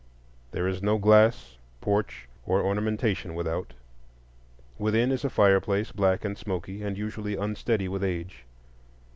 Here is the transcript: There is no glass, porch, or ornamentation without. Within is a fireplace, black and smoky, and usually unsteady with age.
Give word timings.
There 0.51 0.67
is 0.67 0.81
no 0.81 0.97
glass, 0.97 1.59
porch, 1.79 2.27
or 2.43 2.59
ornamentation 2.63 3.35
without. 3.35 3.75
Within 4.79 5.11
is 5.11 5.23
a 5.23 5.29
fireplace, 5.29 5.91
black 5.91 6.25
and 6.25 6.35
smoky, 6.35 6.81
and 6.81 6.97
usually 6.97 7.35
unsteady 7.35 7.87
with 7.87 8.03
age. 8.03 8.45